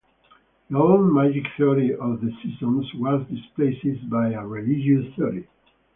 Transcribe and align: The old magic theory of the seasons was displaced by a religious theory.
The 0.71 0.79
old 0.79 1.13
magic 1.13 1.43
theory 1.55 1.93
of 1.95 2.21
the 2.21 2.31
seasons 2.41 2.91
was 2.95 3.23
displaced 3.29 4.09
by 4.09 4.31
a 4.31 4.47
religious 4.47 5.13
theory. 5.15 5.47